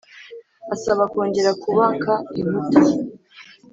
[0.73, 2.79] Asaba kongera kubaka inkuta